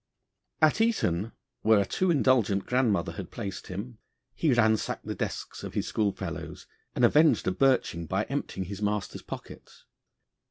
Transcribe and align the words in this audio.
At 0.63 0.81
Eton, 0.81 1.31
where 1.61 1.77
a 1.79 1.85
too 1.85 2.09
indulgent 2.09 2.65
grandmother 2.65 3.11
had 3.11 3.29
placed 3.29 3.67
him, 3.67 3.99
he 4.33 4.51
ransacked 4.51 5.05
the 5.05 5.13
desks 5.13 5.63
of 5.63 5.75
his 5.75 5.85
school 5.85 6.11
fellows, 6.11 6.65
and 6.95 7.05
avenged 7.05 7.45
a 7.45 7.51
birching 7.51 8.07
by 8.07 8.23
emptying 8.23 8.65
his 8.65 8.81
master's 8.81 9.21
pockets. 9.21 9.85